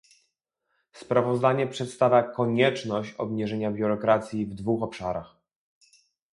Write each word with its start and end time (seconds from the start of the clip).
Sprawozdanie 0.91 1.67
przedstawia 1.67 2.23
konieczność 2.23 3.13
obniżenia 3.13 3.71
biurokracji 3.71 4.45
w 4.45 4.53
dwóch 4.53 4.83
obszarach 4.83 5.37